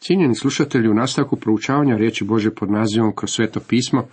Cijenjeni 0.00 0.34
slušatelji, 0.34 0.88
u 0.88 0.94
nastavku 0.94 1.36
proučavanja 1.36 1.96
riječi 1.96 2.24
Bože 2.24 2.54
pod 2.54 2.70
nazivom 2.70 3.14
kroz 3.14 3.30
sveto 3.30 3.60
pismo, 3.68 4.08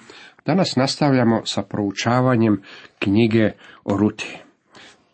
danas 0.46 0.76
nastavljamo 0.76 1.42
sa 1.46 1.64
proučavanjem 1.64 2.62
knjige 3.00 3.52
o 3.84 3.98
Ruti. 3.98 4.38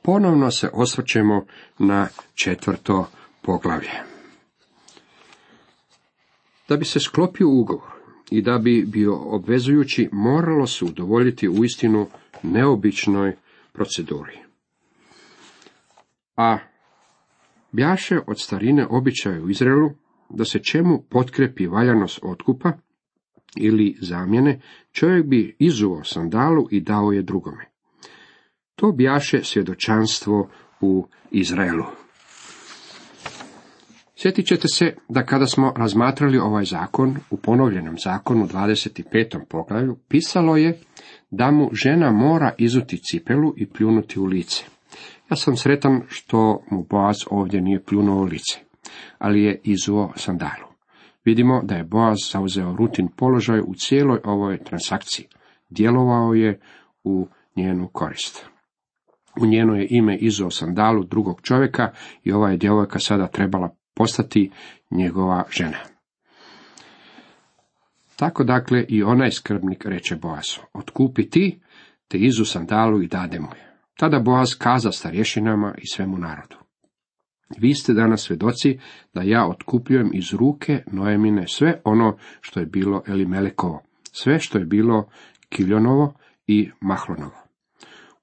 Ponovno 0.02 0.52
se 0.52 0.70
osvrćemo 0.74 1.46
na 1.80 2.08
četvrto 2.34 3.08
poglavlje. 3.42 3.92
Da 6.70 6.78
bi 6.78 6.86
se 6.86 7.00
sklopio 7.00 7.48
ugovor 7.50 7.92
i 8.32 8.42
da 8.42 8.58
bi 8.58 8.86
bio 8.88 9.16
obvezujući, 9.16 10.10
moralo 10.12 10.68
se 10.68 10.86
udovoljiti 10.86 11.50
u 11.50 11.64
istinu 11.64 12.08
neobičnoj 12.44 13.36
proceduri. 13.74 14.38
A 16.38 16.58
bjaše 17.72 18.20
od 18.28 18.40
starine 18.40 18.88
običaja 18.90 19.42
u 19.44 19.50
Izraelu 19.50 20.03
da 20.34 20.46
se 20.46 20.60
čemu 20.60 21.04
potkrepi 21.10 21.68
valjanost 21.68 22.20
otkupa 22.24 22.72
ili 23.56 23.98
zamjene, 24.02 24.62
čovjek 24.92 25.26
bi 25.26 25.56
izuo 25.60 26.04
sandalu 26.04 26.68
i 26.72 26.82
dao 26.82 27.12
je 27.12 27.22
drugome. 27.22 27.66
To 28.76 28.92
bjaše 28.92 29.44
svjedočanstvo 29.44 30.50
u 30.82 31.08
Izraelu. 31.32 31.86
Sjetit 34.16 34.46
ćete 34.48 34.68
se 34.68 34.96
da 35.10 35.26
kada 35.26 35.46
smo 35.46 35.74
razmatrali 35.78 36.38
ovaj 36.38 36.66
zakon, 36.66 37.18
u 37.30 37.38
ponovljenom 37.38 37.96
zakonu 38.04 38.48
25. 38.48 39.46
poglavlju, 39.50 39.98
pisalo 40.08 40.58
je 40.58 40.80
da 41.32 41.52
mu 41.52 41.70
žena 41.74 42.12
mora 42.12 42.54
izuti 42.58 42.98
cipelu 42.98 43.54
i 43.58 43.70
pljunuti 43.70 44.20
u 44.20 44.26
lice. 44.26 44.64
Ja 45.30 45.36
sam 45.36 45.58
sretan 45.58 46.02
što 46.08 46.64
mu 46.72 46.84
Boaz 46.90 47.16
ovdje 47.30 47.62
nije 47.62 47.84
pljunuo 47.84 48.22
u 48.22 48.24
lice, 48.24 48.60
ali 49.18 49.44
je 49.44 49.62
izuo 49.64 50.14
sandalu. 50.16 50.68
Vidimo 51.26 51.62
da 51.64 51.76
je 51.76 51.84
Boaz 51.84 52.18
zauzeo 52.32 52.76
rutin 52.76 53.08
položaj 53.18 53.60
u 53.60 53.74
cijeloj 53.76 54.20
ovoj 54.24 54.64
transakciji. 54.64 55.26
Djelovao 55.70 56.34
je 56.34 56.60
u 57.04 57.28
njenu 57.56 57.88
korist. 57.88 58.46
U 59.42 59.46
njeno 59.46 59.76
je 59.76 59.88
ime 59.90 60.18
izuo 60.18 60.50
sandalu 60.50 61.04
drugog 61.04 61.42
čovjeka 61.42 61.92
i 62.24 62.32
ova 62.32 62.50
je 62.50 62.58
djevojka 62.58 63.00
sada 63.00 63.28
trebala 63.28 63.76
postati 63.94 64.52
njegova 64.92 65.44
žena. 65.50 65.78
Tako 68.16 68.44
dakle 68.44 68.86
i 68.90 69.04
onaj 69.04 69.32
skrbnik 69.32 69.86
reče 69.86 70.16
Boazu, 70.16 70.62
otkupi 70.74 71.30
ti, 71.30 71.60
te 72.08 72.18
izu 72.18 72.46
sandalu 72.46 73.02
i 73.02 73.08
dade 73.08 73.40
mu 73.40 73.48
je. 73.48 73.74
Tada 73.98 74.20
Boaz 74.20 74.56
kaza 74.58 74.92
starješinama 74.92 75.76
i 75.78 75.88
svemu 75.88 76.18
narodu. 76.18 76.63
Vi 77.58 77.74
ste 77.74 77.94
danas 77.94 78.22
svjedoci 78.22 78.80
da 79.14 79.22
ja 79.22 79.48
otkupljujem 79.48 80.10
iz 80.14 80.34
ruke 80.34 80.84
Noemine 80.92 81.48
sve 81.48 81.82
ono 81.84 82.18
što 82.42 82.60
je 82.60 82.66
bilo 82.66 83.02
Elimelekovo, 83.08 83.82
sve 84.12 84.40
što 84.40 84.58
je 84.58 84.66
bilo 84.66 85.10
Kiljonovo 85.50 86.14
i 86.48 86.70
Mahlonovo. 86.82 87.44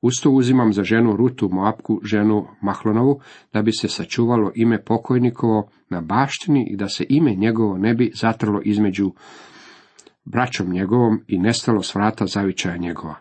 Usto 0.03 0.31
uzimam 0.31 0.72
za 0.72 0.83
ženu 0.83 1.17
Rutu 1.17 1.48
Moapku, 1.53 2.00
ženu 2.05 2.47
Mahlonovu, 2.62 3.20
da 3.53 3.62
bi 3.62 3.72
se 3.72 3.89
sačuvalo 3.89 4.53
ime 4.55 4.84
pokojnikovo 4.84 5.70
na 5.91 6.00
baštini 6.00 6.69
i 6.70 6.77
da 6.77 6.89
se 6.89 7.06
ime 7.09 7.34
njegovo 7.34 7.78
ne 7.78 7.94
bi 7.94 8.12
zatrlo 8.15 8.61
između 8.65 9.12
braćom 10.25 10.70
njegovom 10.70 11.20
i 11.27 11.39
nestalo 11.39 11.83
s 11.83 11.94
vrata 11.94 12.27
zavičaja 12.27 12.77
njegova. 12.77 13.15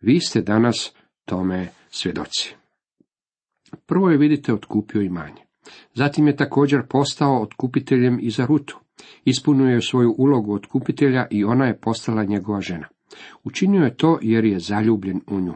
Vi 0.00 0.20
ste 0.20 0.42
danas 0.42 0.94
tome 1.24 1.68
svjedoci. 1.90 2.56
Prvo 3.86 4.10
je 4.10 4.18
vidite 4.18 4.54
otkupio 4.54 5.02
imanje. 5.02 5.42
Zatim 5.94 6.26
je 6.26 6.36
također 6.36 6.82
postao 6.88 7.42
otkupiteljem 7.42 8.18
i 8.22 8.30
za 8.30 8.46
Rutu. 8.46 8.78
Ispunio 9.24 9.66
je 9.66 9.80
svoju 9.80 10.14
ulogu 10.18 10.54
otkupitelja 10.54 11.26
i 11.30 11.44
ona 11.44 11.64
je 11.64 11.80
postala 11.80 12.24
njegova 12.24 12.60
žena. 12.60 12.88
Učinio 13.44 13.84
je 13.84 13.96
to 13.96 14.18
jer 14.22 14.44
je 14.44 14.58
zaljubljen 14.58 15.20
u 15.26 15.40
nju. 15.40 15.54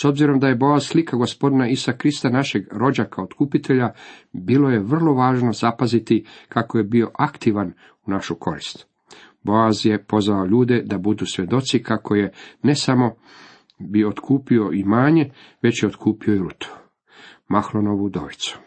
S 0.00 0.04
obzirom 0.04 0.40
da 0.40 0.48
je 0.48 0.56
Boaz 0.56 0.86
slika 0.86 1.16
gospodina 1.16 1.68
Isa 1.68 1.92
Krista 1.92 2.30
našeg 2.30 2.66
rođaka 2.72 3.22
otkupitelja, 3.22 3.92
bilo 4.32 4.70
je 4.70 4.82
vrlo 4.82 5.14
važno 5.14 5.52
zapaziti 5.52 6.26
kako 6.48 6.78
je 6.78 6.84
bio 6.84 7.10
aktivan 7.14 7.72
u 8.06 8.10
našu 8.10 8.34
korist. 8.34 8.86
Boaz 9.42 9.86
je 9.86 10.04
pozvao 10.04 10.46
ljude 10.46 10.82
da 10.82 10.98
budu 10.98 11.26
svjedoci 11.26 11.82
kako 11.82 12.14
je 12.14 12.32
ne 12.62 12.74
samo 12.74 13.14
bi 13.78 14.04
otkupio 14.04 14.70
imanje, 14.72 15.30
već 15.62 15.82
je 15.82 15.86
otkupio 15.86 16.34
i 16.34 16.38
rutu. 16.38 16.83
Mahlonovu 17.48 18.04
udovicu. 18.04 18.58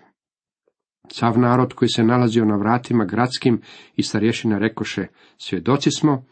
Sav 1.12 1.40
narod 1.40 1.74
koji 1.74 1.90
se 1.90 2.04
nalazio 2.04 2.46
na 2.46 2.56
vratima 2.56 3.06
gradskim 3.06 3.62
i 3.96 4.04
starješina 4.04 4.58
rekoše, 4.58 5.08
svjedoci 5.38 5.92
smo, 5.92 6.24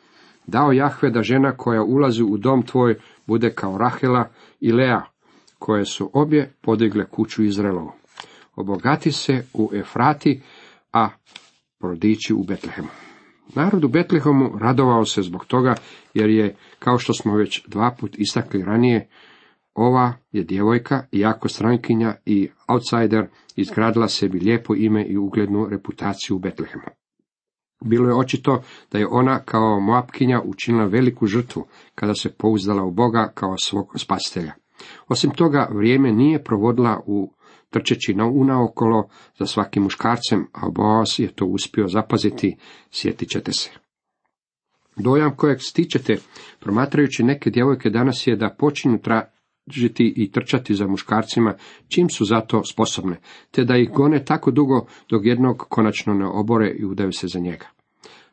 dao 0.48 0.72
Jahve 0.72 1.10
da 1.10 1.22
žena 1.22 1.58
koja 1.58 1.84
ulazi 1.84 2.24
u 2.24 2.38
dom 2.38 2.64
tvoj 2.64 3.00
bude 3.28 3.54
kao 3.54 3.78
Rahela 3.78 4.30
i 4.60 4.72
Lea, 4.72 5.02
koje 5.60 5.86
su 5.86 6.10
obje 6.14 6.54
podigle 6.62 7.06
kuću 7.06 7.44
Izraelovu. 7.44 7.92
Obogati 8.56 9.12
se 9.12 9.46
u 9.54 9.70
Efrati, 9.74 10.42
a 10.94 11.10
prodići 11.80 12.34
u 12.34 12.44
Betlehemu. 12.44 12.88
Narod 13.56 13.84
u 13.84 13.88
Betlehemu 13.88 14.58
radovao 14.60 15.06
se 15.06 15.22
zbog 15.22 15.46
toga, 15.46 15.76
jer 16.14 16.30
je, 16.30 16.56
kao 16.80 16.98
što 16.98 17.14
smo 17.14 17.36
već 17.36 17.68
dva 17.68 17.96
put 18.00 18.16
istakli 18.18 18.64
ranije, 18.64 19.08
ova 19.76 20.14
je 20.32 20.44
djevojka, 20.44 21.04
jako 21.12 21.48
strankinja 21.48 22.16
i 22.26 22.50
outsider, 22.68 23.28
izgradila 23.56 24.08
sebi 24.08 24.40
lijepo 24.40 24.76
ime 24.76 25.06
i 25.06 25.18
uglednu 25.18 25.68
reputaciju 25.70 26.36
u 26.36 26.40
Betlehemu. 26.40 26.86
Bilo 27.86 28.10
je 28.10 28.16
očito 28.16 28.64
da 28.92 28.98
je 28.98 29.08
ona 29.08 29.40
kao 29.40 29.80
Moapkinja 29.80 30.42
učinila 30.46 30.86
veliku 30.86 31.28
žrtvu 31.28 31.66
kada 31.96 32.14
se 32.14 32.30
pouzdala 32.30 32.84
u 32.84 32.92
Boga 32.92 33.32
kao 33.34 33.56
svog 33.58 33.94
spasitelja. 33.98 34.54
Osim 35.08 35.32
toga, 35.32 35.68
vrijeme 35.72 36.12
nije 36.12 36.44
provodila 36.44 37.02
u 37.06 37.34
trčeći 37.70 38.14
na 38.14 38.26
unaokolo 38.26 39.10
za 39.40 39.46
svakim 39.46 39.84
muškarcem, 39.84 40.48
a 40.54 40.70
Boaz 40.70 41.08
je 41.18 41.32
to 41.36 41.46
uspio 41.46 41.88
zapaziti, 41.88 42.58
sjetit 42.92 43.30
ćete 43.30 43.52
se. 43.52 43.70
Dojam 44.98 45.36
kojeg 45.36 45.58
stičete, 45.62 46.18
promatrajući 46.60 47.24
neke 47.24 47.50
djevojke 47.50 47.90
danas 47.90 48.28
je 48.28 48.36
da 48.36 48.56
počinju 48.60 49.00
tražiti 49.66 50.14
i 50.16 50.32
trčati 50.32 50.76
za 50.76 50.88
muškarcima, 50.88 51.54
čim 51.88 52.10
su 52.10 52.26
za 52.26 52.42
to 52.42 52.64
sposobne, 52.64 53.18
te 53.52 53.64
da 53.64 53.78
ih 53.78 53.90
gone 53.90 54.26
tako 54.26 54.52
dugo 54.52 54.86
dok 55.10 55.26
jednog 55.26 55.66
konačno 55.70 56.14
ne 56.14 56.26
obore 56.26 56.76
i 56.80 56.86
udaju 56.86 57.12
se 57.12 57.28
za 57.28 57.40
njega. 57.40 57.66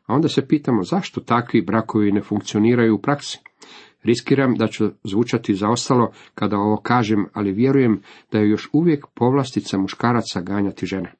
A 0.05 0.13
onda 0.13 0.27
se 0.27 0.47
pitamo 0.47 0.83
zašto 0.83 1.21
takvi 1.21 1.61
brakovi 1.61 2.11
ne 2.11 2.21
funkcioniraju 2.21 2.95
u 2.95 3.01
praksi. 3.01 3.39
Riskiram 4.03 4.55
da 4.55 4.67
ću 4.67 4.89
zvučati 5.03 5.55
zaostalo 5.55 6.11
kada 6.35 6.57
ovo 6.57 6.77
kažem, 6.77 7.25
ali 7.33 7.51
vjerujem 7.51 8.01
da 8.31 8.39
je 8.39 8.49
još 8.49 8.69
uvijek 8.73 9.05
povlastica 9.13 9.77
muškaraca 9.77 10.41
ganjati 10.41 10.85
žene. 10.85 11.13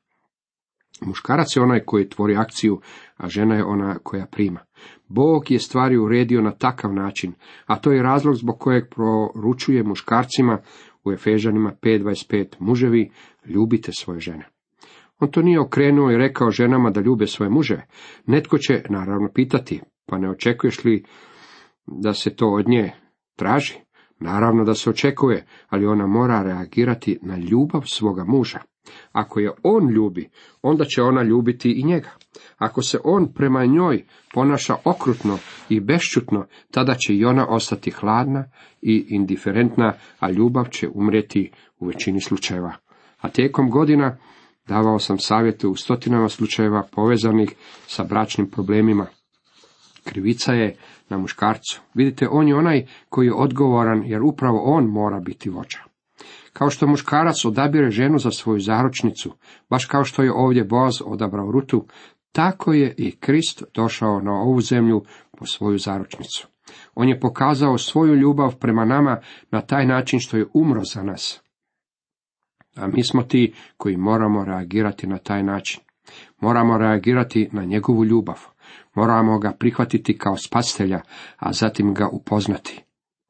Muškarac 1.02 1.56
je 1.56 1.62
onaj 1.62 1.80
koji 1.80 2.10
tvori 2.10 2.36
akciju, 2.36 2.80
a 3.18 3.30
žena 3.30 3.56
je 3.56 3.64
ona 3.64 4.00
koja 4.04 4.26
prima. 4.26 4.60
Bog 5.08 5.52
je 5.52 5.60
stvari 5.60 5.98
uredio 5.98 6.42
na 6.42 6.52
takav 6.52 6.94
način, 6.94 7.34
a 7.66 7.76
to 7.76 7.92
je 7.92 8.04
razlog 8.04 8.36
zbog 8.36 8.60
kojeg 8.60 8.84
proručuje 8.90 9.84
muškarcima 9.84 10.60
u 11.04 11.12
Efežanima 11.12 11.72
5.25 11.82 12.46
muževi, 12.60 13.12
ljubite 13.46 13.92
svoje 13.92 14.20
žene. 14.20 14.48
On 15.20 15.32
to 15.32 15.42
nije 15.42 15.60
okrenuo 15.60 16.12
i 16.12 16.18
rekao 16.18 16.52
ženama 16.52 16.90
da 16.90 17.02
ljube 17.02 17.28
svoje 17.28 17.50
muže. 17.50 17.82
Netko 18.26 18.58
će 18.58 18.84
naravno 18.90 19.30
pitati, 19.34 19.82
pa 20.06 20.18
ne 20.18 20.30
očekuješ 20.30 20.84
li 20.84 21.04
da 21.86 22.14
se 22.14 22.36
to 22.36 22.48
od 22.48 22.68
nje 22.68 22.92
traži? 23.36 23.76
Naravno 24.20 24.64
da 24.64 24.74
se 24.74 24.90
očekuje, 24.90 25.46
ali 25.70 25.86
ona 25.86 26.08
mora 26.08 26.44
reagirati 26.44 27.20
na 27.22 27.38
ljubav 27.38 27.82
svoga 27.86 28.24
muža. 28.24 28.60
Ako 29.12 29.40
je 29.40 29.52
on 29.64 29.90
ljubi, 29.90 30.30
onda 30.62 30.86
će 30.86 31.02
ona 31.02 31.24
ljubiti 31.24 31.72
i 31.72 31.84
njega. 31.84 32.10
Ako 32.58 32.82
se 32.82 33.00
on 33.04 33.34
prema 33.34 33.66
njoj 33.66 34.06
ponaša 34.34 34.76
okrutno 34.86 35.38
i 35.70 35.80
bešćutno, 35.80 36.46
tada 36.72 36.94
će 36.94 37.16
i 37.16 37.26
ona 37.26 37.48
ostati 37.50 37.92
hladna 37.92 38.46
i 38.82 39.06
indiferentna, 39.10 39.94
a 40.20 40.32
ljubav 40.32 40.66
će 40.66 40.90
umreti 40.94 41.52
u 41.80 41.86
većini 41.86 42.22
slučajeva. 42.22 42.74
A 43.22 43.30
tijekom 43.30 43.70
godina 43.70 44.18
davao 44.68 45.00
sam 45.00 45.18
savjete 45.18 45.68
u 45.68 45.76
stotinama 45.76 46.30
slučajeva 46.30 46.88
povezanih 46.92 47.56
sa 47.88 48.04
bračnim 48.04 48.50
problemima. 48.50 49.06
Krivica 50.04 50.54
je 50.54 50.76
na 51.10 51.18
muškarcu. 51.18 51.82
Vidite, 51.94 52.28
on 52.32 52.48
je 52.48 52.56
onaj 52.56 52.86
koji 53.10 53.26
je 53.26 53.34
odgovoran, 53.34 54.04
jer 54.06 54.22
upravo 54.22 54.62
on 54.64 54.86
mora 54.86 55.20
biti 55.20 55.50
vođa. 55.50 55.93
Kao 56.54 56.70
što 56.70 56.88
muškarac 56.88 57.46
odabire 57.46 57.92
ženu 57.92 58.20
za 58.20 58.32
svoju 58.32 58.60
zaručnicu, 58.60 59.34
baš 59.70 59.86
kao 59.86 60.04
što 60.04 60.24
je 60.24 60.34
ovdje 60.34 60.64
Boaz 60.64 60.94
odabrao 61.06 61.52
Rutu, 61.52 61.88
tako 62.32 62.74
je 62.74 62.96
i 62.98 63.12
Krist 63.12 63.64
došao 63.74 64.22
na 64.22 64.32
ovu 64.32 64.62
zemlju 64.62 65.04
po 65.38 65.46
svoju 65.46 65.78
zaručnicu. 65.78 66.48
On 66.96 67.10
je 67.10 67.20
pokazao 67.20 67.78
svoju 67.78 68.16
ljubav 68.16 68.56
prema 68.56 68.86
nama 68.86 69.20
na 69.52 69.62
taj 69.62 69.86
način 69.86 70.20
što 70.20 70.38
je 70.38 70.48
umro 70.54 70.82
za 70.84 71.04
nas. 71.04 71.42
A 72.76 72.88
mi 72.88 73.04
smo 73.04 73.24
ti 73.24 73.54
koji 73.78 73.98
moramo 73.98 74.46
reagirati 74.46 75.08
na 75.08 75.18
taj 75.18 75.44
način. 75.44 75.82
Moramo 76.40 76.78
reagirati 76.78 77.50
na 77.52 77.66
njegovu 77.66 78.06
ljubav. 78.06 78.40
Moramo 78.96 79.40
ga 79.40 79.52
prihvatiti 79.60 80.18
kao 80.18 80.38
spastelja, 80.38 81.02
a 81.38 81.54
zatim 81.54 81.94
ga 81.94 82.08
upoznati. 82.08 82.84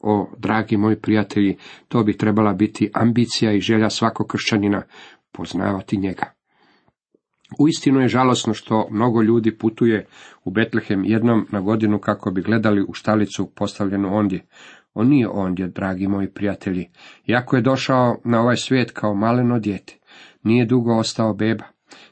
O, 0.06 0.30
dragi 0.38 0.78
moji 0.78 0.96
prijatelji, 0.96 1.58
to 1.88 2.04
bi 2.04 2.18
trebala 2.18 2.54
biti 2.54 2.92
ambicija 2.94 3.54
i 3.54 3.60
želja 3.60 3.90
svakog 3.90 4.28
kršćanina, 4.28 4.84
poznavati 5.32 5.98
njega. 5.98 6.34
Uistinu 7.60 8.00
je 8.00 8.08
žalosno 8.08 8.54
što 8.54 8.88
mnogo 8.92 9.22
ljudi 9.22 9.58
putuje 9.58 10.06
u 10.44 10.52
Betlehem 10.52 11.06
jednom 11.06 11.48
na 11.52 11.62
godinu 11.62 12.00
kako 12.00 12.32
bi 12.32 12.42
gledali 12.42 12.86
u 12.88 12.94
štalicu 12.94 13.52
postavljenu 13.56 14.16
ondje. 14.16 14.46
On 14.94 15.08
nije 15.08 15.30
ondje, 15.30 15.68
dragi 15.68 16.08
moji 16.08 16.30
prijatelji. 16.30 16.90
Iako 17.28 17.56
je 17.56 17.62
došao 17.62 18.18
na 18.26 18.42
ovaj 18.42 18.58
svijet 18.58 18.92
kao 18.92 19.16
maleno 19.16 19.60
dijete, 19.60 20.00
nije 20.44 20.66
dugo 20.66 20.98
ostao 20.98 21.34
beba. 21.34 21.64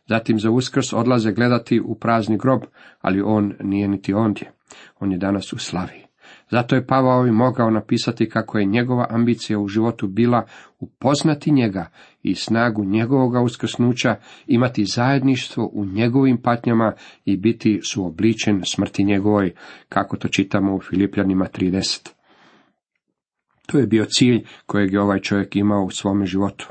Zatim 0.07 0.39
za 0.39 0.51
uskrs 0.51 0.94
odlaze 0.94 1.31
gledati 1.31 1.81
u 1.85 1.95
prazni 1.95 2.37
grob, 2.37 2.61
ali 3.01 3.21
on 3.21 3.53
nije 3.63 3.87
niti 3.87 4.13
ondje. 4.13 4.51
On 4.99 5.11
je 5.11 5.17
danas 5.17 5.53
u 5.53 5.57
slavi. 5.57 6.10
Zato 6.51 6.75
je 6.75 6.86
Pavao 6.86 7.27
i 7.27 7.31
mogao 7.31 7.69
napisati 7.69 8.30
kako 8.30 8.59
je 8.59 8.65
njegova 8.65 9.07
ambicija 9.09 9.59
u 9.59 9.68
životu 9.68 10.07
bila 10.07 10.45
upoznati 10.80 11.51
njega 11.51 11.89
i 12.24 12.36
snagu 12.36 12.86
njegovoga 12.86 13.42
uskrsnuća, 13.42 14.15
imati 14.48 14.86
zajedništvo 14.86 15.69
u 15.74 15.86
njegovim 15.86 16.42
patnjama 16.42 16.94
i 17.25 17.38
biti 17.38 17.80
suobličen 17.92 18.62
smrti 18.65 19.03
njegovoj, 19.03 19.53
kako 19.89 20.18
to 20.18 20.27
čitamo 20.27 20.75
u 20.75 20.81
Filipljanima 20.81 21.48
30. 21.59 22.09
To 23.65 23.77
je 23.77 23.88
bio 23.88 24.06
cilj 24.06 24.44
kojeg 24.65 24.94
je 24.94 25.01
ovaj 25.01 25.19
čovjek 25.19 25.56
imao 25.56 25.83
u 25.83 25.89
svome 25.89 26.25
životu. 26.25 26.68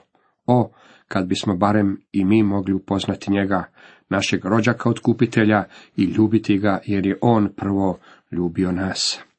O, 0.47 0.71
kad 1.09 1.27
bismo 1.27 1.57
barem 1.57 2.01
i 2.13 2.25
mi 2.25 2.43
mogli 2.43 2.75
upoznati 2.75 3.33
njega, 3.33 3.65
našeg 4.09 4.45
rođaka 4.45 4.91
otkupitelja 4.91 5.65
i 5.97 6.05
ljubiti 6.05 6.59
ga, 6.59 6.81
jer 6.87 7.07
je 7.07 7.19
on 7.21 7.49
prvo 7.57 7.99
ljubio 8.31 8.73
nas. 8.73 9.30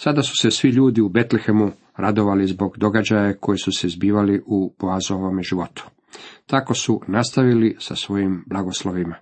Sada 0.00 0.22
su 0.22 0.36
se 0.36 0.50
svi 0.50 0.68
ljudi 0.68 1.00
u 1.00 1.08
Betlehemu 1.08 1.70
radovali 1.96 2.46
zbog 2.46 2.78
događaja 2.78 3.34
koji 3.40 3.58
su 3.58 3.72
se 3.72 3.88
zbivali 3.88 4.42
u 4.46 4.74
Boazovome 4.80 5.42
životu. 5.42 5.86
Tako 6.46 6.74
su 6.74 7.00
nastavili 7.06 7.76
sa 7.78 7.94
svojim 7.96 8.44
blagoslovima. 8.46 9.16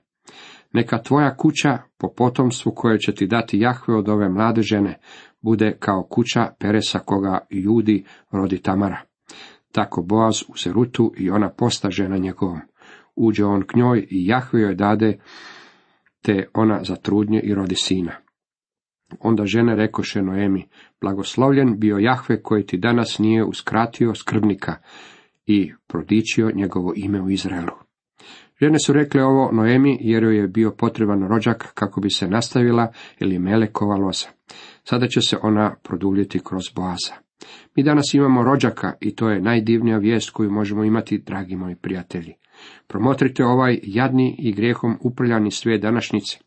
Neka 0.73 1.03
tvoja 1.03 1.37
kuća 1.37 1.79
po 1.99 2.09
potomstvu 2.17 2.73
koje 2.77 2.99
će 2.99 3.15
ti 3.15 3.27
dati 3.27 3.59
Jahve 3.59 3.95
od 3.95 4.09
ove 4.09 4.29
mlade 4.29 4.63
žene 4.63 4.99
bude 5.41 5.77
kao 5.79 6.07
kuća 6.11 6.49
Peresa 6.59 6.99
koga 6.99 7.39
Judi 7.51 8.05
rodi 8.31 8.59
Tamara. 8.59 9.03
Tako 9.73 10.03
Boaz 10.03 10.43
u 10.49 10.57
Serutu 10.57 11.13
i 11.19 11.31
ona 11.31 11.51
posta 11.51 11.91
žena 11.91 12.19
njegovom. 12.19 12.61
Uđe 13.17 13.45
on 13.45 13.63
k 13.63 13.77
njoj 13.77 14.07
i 14.11 14.27
Jahve 14.27 14.61
joj 14.61 14.75
dade, 14.75 15.19
te 16.23 16.49
ona 16.55 16.85
zatrudnje 16.85 17.41
i 17.41 17.55
rodi 17.55 17.75
sina. 17.75 18.26
Onda 19.21 19.47
žene 19.47 19.77
rekoše 19.77 20.23
Noemi, 20.23 20.69
blagoslovljen 21.01 21.79
bio 21.79 21.99
Jahve 21.99 22.43
koji 22.43 22.67
ti 22.67 22.77
danas 22.77 23.19
nije 23.19 23.45
uskratio 23.45 24.15
skrbnika 24.15 24.77
i 25.47 25.73
prodičio 25.87 26.51
njegovo 26.55 26.93
ime 26.97 27.23
u 27.23 27.31
Izraelu. 27.31 27.87
Žene 28.63 28.79
su 28.79 28.93
rekle 28.93 29.25
ovo 29.25 29.53
Noemi 29.53 29.99
jer 30.01 30.23
joj 30.23 30.37
je 30.37 30.49
bio 30.49 30.71
potreban 30.79 31.29
rođak 31.29 31.73
kako 31.75 32.01
bi 32.01 32.11
se 32.11 32.29
nastavila 32.29 32.93
ili 33.21 33.39
melekova 33.39 33.97
loza. 33.97 34.29
Sada 34.85 35.09
će 35.09 35.21
se 35.21 35.37
ona 35.43 35.75
produljiti 35.83 36.41
kroz 36.45 36.63
Boaza. 36.75 37.15
Mi 37.77 37.83
danas 37.83 38.15
imamo 38.15 38.43
rođaka 38.43 38.93
i 39.01 39.15
to 39.15 39.31
je 39.31 39.41
najdivnija 39.41 39.99
vijest 39.99 40.31
koju 40.31 40.51
možemo 40.51 40.85
imati, 40.85 41.19
dragi 41.19 41.57
moji 41.57 41.77
prijatelji. 41.77 42.35
Promotrite 42.87 43.45
ovaj 43.45 43.79
jadni 43.83 44.37
i 44.39 44.53
grijehom 44.53 44.97
uprljani 45.01 45.51
svijet 45.51 45.83
današnjice. 45.83 46.39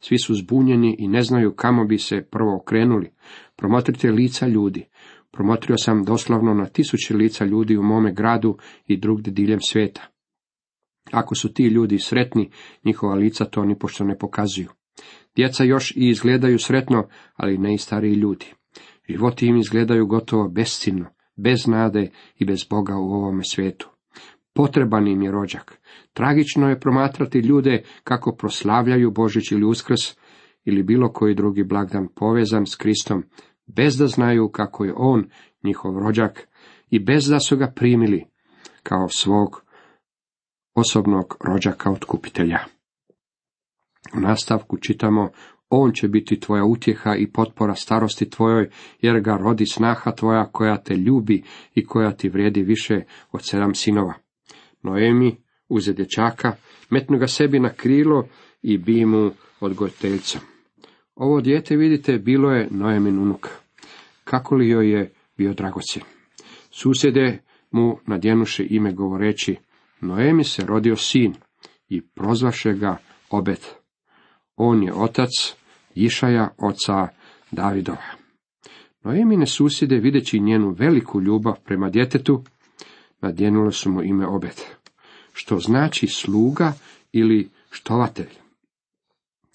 Svi 0.00 0.18
su 0.18 0.34
zbunjeni 0.34 0.96
i 0.98 1.08
ne 1.08 1.22
znaju 1.22 1.54
kamo 1.54 1.84
bi 1.84 1.98
se 1.98 2.22
prvo 2.30 2.56
okrenuli. 2.56 3.10
Promotrite 3.56 4.10
lica 4.10 4.46
ljudi. 4.46 4.84
Promotrio 5.30 5.76
sam 5.78 6.04
doslovno 6.04 6.54
na 6.54 6.66
tisuće 6.66 7.14
lica 7.14 7.44
ljudi 7.44 7.76
u 7.76 7.82
mome 7.82 8.12
gradu 8.12 8.56
i 8.86 8.96
drugdje 8.96 9.32
diljem 9.32 9.60
svijeta. 9.60 10.06
Ako 11.10 11.34
su 11.34 11.52
ti 11.52 11.62
ljudi 11.62 11.98
sretni, 11.98 12.50
njihova 12.84 13.14
lica 13.14 13.44
to 13.44 13.64
ni 13.64 13.78
pošto 13.78 14.04
ne 14.04 14.18
pokazuju. 14.18 14.68
Djeca 15.36 15.64
još 15.64 15.90
i 15.90 16.08
izgledaju 16.08 16.58
sretno, 16.58 17.08
ali 17.34 17.58
ne 17.58 17.74
i 17.74 17.78
stariji 17.78 18.14
ljudi. 18.14 18.46
Životi 19.08 19.46
im 19.46 19.56
izgledaju 19.56 20.06
gotovo 20.06 20.48
besciljno, 20.48 21.06
bez 21.36 21.66
nade 21.66 22.10
i 22.38 22.44
bez 22.44 22.64
Boga 22.70 22.96
u 22.96 23.12
ovome 23.12 23.44
svijetu. 23.44 23.95
Potreban 24.56 25.08
im 25.08 25.22
je 25.22 25.30
rođak. 25.30 25.78
Tragično 26.12 26.68
je 26.68 26.80
promatrati 26.80 27.38
ljude 27.38 27.82
kako 28.04 28.36
proslavljaju 28.36 29.10
Božić 29.10 29.52
ili 29.52 29.64
Uskrs 29.64 30.00
ili 30.64 30.82
bilo 30.82 31.12
koji 31.12 31.34
drugi 31.34 31.64
blagdan 31.64 32.08
povezan 32.14 32.66
s 32.66 32.76
Kristom, 32.76 33.24
bez 33.66 33.96
da 33.98 34.06
znaju 34.06 34.48
kako 34.48 34.84
je 34.84 34.94
On 34.96 35.24
njihov 35.64 35.98
rođak 35.98 36.48
i 36.90 36.98
bez 36.98 37.28
da 37.28 37.40
su 37.40 37.56
ga 37.56 37.72
primili 37.76 38.24
kao 38.82 39.08
svog 39.08 39.62
osobnog 40.74 41.36
rođaka 41.44 41.90
otkupitelja. 41.90 42.58
U 44.16 44.20
nastavku 44.20 44.76
čitamo 44.76 45.30
on 45.70 45.92
će 45.92 46.08
biti 46.08 46.40
tvoja 46.40 46.64
utjeha 46.64 47.14
i 47.16 47.32
potpora 47.32 47.74
starosti 47.74 48.30
tvojoj, 48.30 48.70
jer 49.00 49.20
ga 49.20 49.36
rodi 49.36 49.66
snaha 49.66 50.10
tvoja 50.10 50.44
koja 50.52 50.76
te 50.76 50.96
ljubi 50.96 51.42
i 51.74 51.86
koja 51.86 52.12
ti 52.12 52.28
vrijedi 52.28 52.62
više 52.62 53.00
od 53.32 53.40
sedam 53.44 53.74
sinova. 53.74 54.25
Noemi 54.86 55.36
uze 55.68 55.92
dječaka, 55.92 56.52
metnu 56.90 57.18
ga 57.18 57.26
sebi 57.26 57.58
na 57.60 57.68
krilo 57.72 58.28
i 58.62 58.78
bi 58.78 59.04
mu 59.04 59.30
odgojiteljca. 59.60 60.38
Ovo 61.14 61.40
dijete, 61.40 61.76
vidite, 61.76 62.18
bilo 62.18 62.50
je 62.50 62.68
Noemin 62.70 63.18
unuk. 63.18 63.48
Kako 64.24 64.54
li 64.54 64.68
joj 64.68 64.90
je 64.90 65.12
bio 65.36 65.54
dragocjen? 65.54 66.04
Susjede 66.70 67.42
mu 67.70 67.98
nadjenuše 68.06 68.66
ime 68.70 68.92
govoreći, 68.92 69.56
Noemi 70.00 70.44
se 70.44 70.66
rodio 70.66 70.96
sin 70.96 71.34
i 71.88 72.00
prozvaše 72.00 72.72
ga 72.72 72.96
obet. 73.30 73.74
On 74.56 74.82
je 74.82 74.94
otac 74.94 75.30
Išaja, 75.94 76.54
oca 76.58 77.08
Davidova. 77.50 78.02
Noemine 79.04 79.46
susjede, 79.46 79.96
videći 79.96 80.40
njenu 80.40 80.70
veliku 80.78 81.20
ljubav 81.20 81.54
prema 81.64 81.90
djetetu, 81.90 82.42
nadjenule 83.20 83.72
su 83.72 83.90
mu 83.90 84.02
ime 84.02 84.26
obet, 84.26 84.75
što 85.36 85.58
znači 85.58 86.06
sluga 86.06 86.72
ili 87.12 87.48
štovatelj. 87.70 88.30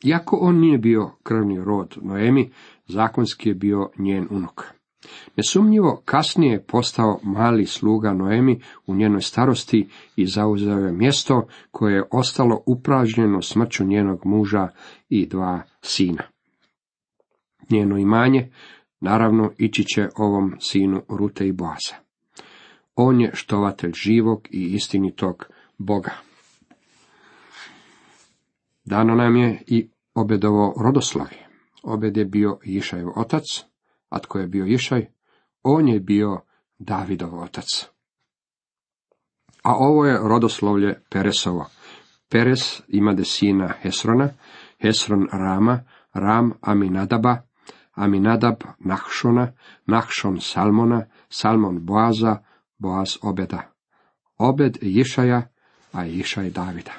Iako 0.04 0.38
on 0.42 0.60
nije 0.60 0.78
bio 0.78 1.12
krvni 1.24 1.60
rod 1.64 1.98
Noemi, 2.02 2.52
zakonski 2.88 3.50
je 3.50 3.56
bio 3.56 3.90
njen 3.98 4.28
unuk. 4.30 4.64
Nesumnjivo 5.38 6.02
kasnije 6.06 6.52
je 6.52 6.64
postao 6.64 7.20
mali 7.24 7.66
sluga 7.66 8.14
Noemi 8.14 8.62
u 8.88 8.96
njenoj 8.96 9.22
starosti 9.22 9.88
i 10.16 10.26
zauzeo 10.26 10.78
je 10.78 10.92
mjesto 10.92 11.48
koje 11.72 11.96
je 11.96 12.08
ostalo 12.12 12.64
upražnjeno 12.66 13.42
smrću 13.42 13.84
njenog 13.84 14.26
muža 14.26 14.68
i 15.10 15.26
dva 15.26 15.62
sina. 15.82 16.24
Njeno 17.70 17.98
imanje, 17.98 18.52
naravno, 19.00 19.52
ići 19.58 19.84
će 19.84 20.10
ovom 20.18 20.54
sinu 20.60 21.02
Rute 21.10 21.48
i 21.48 21.52
Boaza. 21.52 21.96
On 22.96 23.22
je 23.22 23.32
štovatelj 23.34 23.92
živog 23.94 24.48
i 24.52 24.74
istinitog 24.74 25.46
Boga. 25.86 26.12
Dano 28.86 29.16
nam 29.16 29.36
je 29.36 29.64
i 29.68 29.90
obedovo 30.14 30.74
rodoslovi. 30.78 31.36
Obed 31.84 32.18
je 32.18 32.26
bio 32.26 32.60
Išajev 32.64 33.10
otac, 33.16 33.44
a 34.10 34.20
tko 34.20 34.40
je 34.40 34.48
bio 34.48 34.66
Išaj? 34.66 35.08
On 35.64 35.88
je 35.88 36.00
bio 36.00 36.42
Davidov 36.80 37.40
otac. 37.44 37.66
A 39.64 39.76
ovo 39.78 40.06
je 40.06 40.20
rodoslovlje 40.24 41.02
Peresovo. 41.10 41.66
Peres 42.30 42.82
ima 42.88 43.14
desina 43.14 43.74
Hesrona, 43.82 44.30
Hesron 44.82 45.28
Rama, 45.32 45.84
Ram 46.14 46.54
Aminadaba, 46.62 47.38
Aminadab 47.94 48.64
Nahšona, 48.80 49.52
Nahšon 49.88 50.42
Salmona, 50.42 51.06
Salmon 51.30 51.86
Boaza, 51.86 52.38
Boaz 52.78 53.18
Obeda. 53.22 53.72
Obed 54.38 54.78
Išaja, 54.82 55.52
a 55.92 56.06
Išaj 56.06 56.50
Davida. 56.50 56.92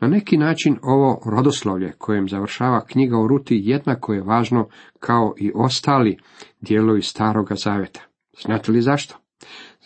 Na 0.00 0.08
neki 0.08 0.36
način 0.36 0.78
ovo 0.82 1.20
rodoslovlje 1.26 1.92
kojem 1.98 2.28
završava 2.28 2.84
knjiga 2.84 3.18
o 3.18 3.26
Ruti 3.26 3.60
jednako 3.64 4.12
je 4.12 4.22
važno 4.22 4.68
kao 5.00 5.34
i 5.38 5.52
ostali 5.54 6.18
dijelovi 6.60 7.02
staroga 7.02 7.54
zaveta. 7.54 8.00
Znate 8.44 8.72
li 8.72 8.80
zašto? 8.80 9.16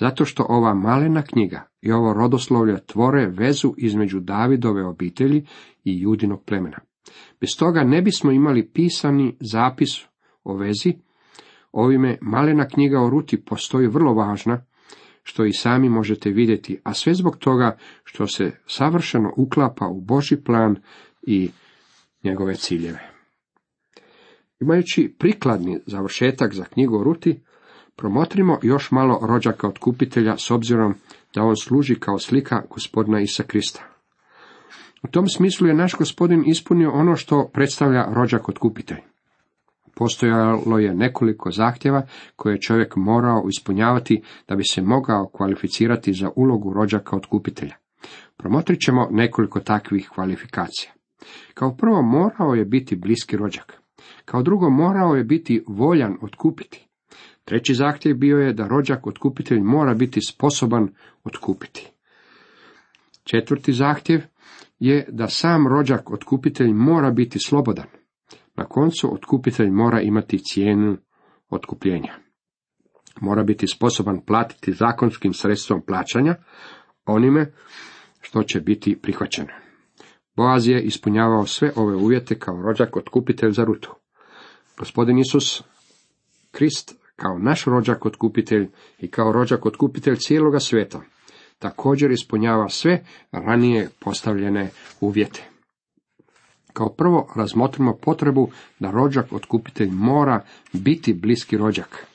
Zato 0.01 0.25
što 0.25 0.47
ova 0.49 0.75
malena 0.75 1.23
knjiga 1.23 1.67
i 1.83 1.93
ovo 1.93 2.13
rodoslovlje 2.13 2.87
tvore 2.87 3.27
vezu 3.27 3.75
između 3.77 4.21
Davidove 4.21 4.87
obitelji 4.87 5.47
i 5.85 6.01
judinog 6.01 6.45
plemena. 6.45 6.79
Bez 7.41 7.51
toga 7.59 7.85
ne 7.85 8.03
bismo 8.03 8.33
imali 8.33 8.69
pisani 8.73 9.37
zapis 9.41 9.91
o 10.45 10.57
vezi. 10.57 10.93
Ovime 11.73 12.19
malena 12.21 12.69
knjiga 12.69 13.01
o 13.01 13.11
Ruti 13.11 13.45
postoji 13.45 13.87
vrlo 13.87 14.15
važna, 14.15 14.65
što 15.29 15.45
i 15.45 15.53
sami 15.53 15.89
možete 15.89 16.31
vidjeti, 16.31 16.81
a 16.85 16.95
sve 16.95 17.15
zbog 17.15 17.37
toga 17.37 17.77
što 18.05 18.27
se 18.27 18.51
savršeno 18.67 19.33
uklapa 19.37 19.87
u 19.87 20.01
Boži 20.01 20.37
plan 20.37 20.77
i 21.23 21.51
njegove 22.25 22.55
ciljeve. 22.55 23.11
Imajući 24.61 25.15
prikladni 25.19 25.81
završetak 25.87 26.55
za 26.55 26.65
knjigu 26.65 27.03
Ruti, 27.05 27.41
promotrimo 27.97 28.59
još 28.63 28.91
malo 28.91 29.19
rođaka 29.23 29.69
od 29.69 29.79
kupitelja 29.79 30.37
s 30.37 30.51
obzirom 30.51 30.95
da 31.35 31.43
on 31.43 31.57
služi 31.57 31.95
kao 31.95 32.19
slika 32.19 32.63
gospodina 32.71 33.21
Isa 33.21 33.43
Krista. 33.43 33.85
U 35.03 35.09
tom 35.09 35.29
smislu 35.29 35.69
je 35.69 35.75
naš 35.75 35.95
gospodin 35.95 36.45
ispunio 36.47 36.91
ono 36.91 37.17
što 37.17 37.51
predstavlja 37.53 38.05
rođak 38.15 38.49
od 38.49 38.59
kupitelj. 38.59 38.99
Postojalo 39.99 40.79
je 40.79 40.95
nekoliko 40.95 41.51
zahtjeva 41.51 42.07
koje 42.37 42.55
je 42.55 42.61
čovjek 42.61 42.97
morao 42.97 43.43
ispunjavati 43.49 44.23
da 44.49 44.57
bi 44.57 44.65
se 44.65 44.83
mogao 44.83 45.29
kvalificirati 45.29 46.13
za 46.13 46.31
ulogu 46.37 46.73
rođaka 46.73 47.17
od 47.17 47.27
kupitelja. 47.27 47.75
Promotrit 48.37 48.81
ćemo 48.81 49.09
nekoliko 49.11 49.61
takvih 49.61 50.09
kvalifikacija. 50.15 50.93
Kao 51.55 51.77
prvo 51.77 52.03
morao 52.03 52.55
je 52.55 52.65
biti 52.65 52.97
bliski 52.97 53.37
rođak. 53.37 53.83
Kao 54.25 54.43
drugo 54.43 54.71
morao 54.71 55.15
je 55.15 55.25
biti 55.25 55.65
voljan 55.69 56.17
otkupiti. 56.23 56.89
Treći 57.45 57.75
zahtjev 57.75 58.17
bio 58.17 58.39
je 58.39 58.53
da 58.53 58.69
rođak 58.69 59.07
otkupitelj 59.07 59.61
mora 59.61 59.95
biti 59.95 60.21
sposoban 60.21 60.89
otkupiti. 61.25 61.93
Četvrti 63.25 63.73
zahtjev 63.73 64.21
je 64.79 65.07
da 65.09 65.29
sam 65.29 65.67
rođak 65.69 66.11
otkupitelj 66.11 66.73
mora 66.73 67.11
biti 67.11 67.39
slobodan. 67.39 67.98
Na 68.59 68.65
koncu 68.65 69.15
otkupitelj 69.15 69.71
mora 69.71 70.01
imati 70.01 70.39
cijenu 70.39 70.97
otkupljenja. 71.51 72.15
Mora 73.21 73.43
biti 73.43 73.67
sposoban 73.67 74.21
platiti 74.27 74.73
zakonskim 74.73 75.33
sredstvom 75.33 75.83
plaćanja 75.87 76.35
onime 77.07 77.53
što 78.21 78.43
će 78.43 78.61
biti 78.61 78.99
prihvaćeno. 79.03 79.53
Boaz 80.37 80.69
je 80.69 80.83
ispunjavao 80.83 81.47
sve 81.47 81.73
ove 81.77 81.97
uvjete 81.97 82.39
kao 82.39 82.63
rođak 82.63 82.97
otkupitelj 82.97 83.51
za 83.51 83.65
rutu. 83.65 83.95
Gospodin 84.79 85.19
Isus 85.19 85.63
Krist 86.51 86.95
kao 87.17 87.39
naš 87.39 87.65
rođak 87.65 88.07
otkupitelj 88.07 88.69
i 88.99 89.11
kao 89.11 89.33
rođak 89.33 89.67
otkupitelj 89.67 90.17
cijeloga 90.17 90.59
sveta 90.59 91.01
također 91.59 92.11
ispunjava 92.11 92.69
sve 92.69 93.05
ranije 93.33 93.89
postavljene 94.01 94.71
uvjete. 95.01 95.49
Kao 96.73 96.89
prvo 96.89 97.33
razmotrimo 97.37 97.97
potrebu 97.97 98.51
da 98.79 98.91
rođak 98.91 99.33
otkupitelj 99.33 99.91
mora 99.91 100.45
biti 100.73 101.15
bliski 101.15 101.57
rođak. 101.57 102.07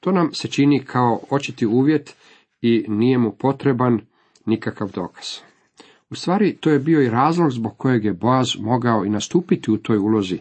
To 0.00 0.12
nam 0.12 0.32
se 0.32 0.48
čini 0.48 0.84
kao 0.84 1.20
očiti 1.30 1.66
uvjet 1.66 2.16
i 2.60 2.84
nije 2.88 3.18
mu 3.18 3.32
potreban 3.32 4.00
nikakav 4.46 4.90
dokaz. 4.90 5.26
U 6.10 6.14
stvari, 6.14 6.56
to 6.56 6.70
je 6.70 6.78
bio 6.78 7.02
i 7.02 7.10
razlog 7.10 7.50
zbog 7.50 7.76
kojeg 7.76 8.04
je 8.04 8.12
Boaz 8.12 8.48
mogao 8.60 9.04
i 9.04 9.10
nastupiti 9.10 9.70
u 9.70 9.76
toj 9.76 9.98
ulozi. 9.98 10.38